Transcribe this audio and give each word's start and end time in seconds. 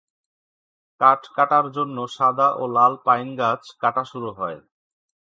কাঠ 1.01 1.21
কাটার 1.35 1.65
জন্য 1.75 1.97
সাদা 2.15 2.47
ও 2.55 2.63
লাল 2.75 2.93
পাইন 3.05 3.27
গাছ 3.39 3.61
কাটা 3.81 4.03
শুরু 4.11 4.29
হয়। 4.37 4.57